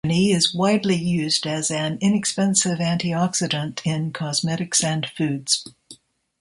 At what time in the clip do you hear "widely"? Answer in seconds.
0.55-0.95